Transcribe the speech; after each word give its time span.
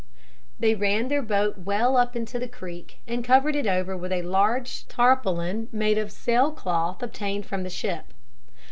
They 0.59 0.73
ran 0.73 1.09
their 1.09 1.21
boat 1.21 1.59
well 1.59 1.95
up 1.95 2.15
into 2.15 2.39
the 2.39 2.47
creek 2.47 3.01
and 3.05 3.23
covered 3.23 3.55
it 3.55 3.67
over 3.67 3.95
with 3.95 4.11
a 4.11 4.23
large 4.23 4.87
tarpaulin 4.87 5.69
made 5.71 5.99
of 5.99 6.11
sail 6.11 6.49
cloth 6.51 7.03
obtained 7.03 7.45
from 7.45 7.61
the 7.61 7.69
ship. 7.69 8.05